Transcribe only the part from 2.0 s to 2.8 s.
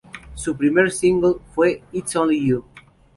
Only You".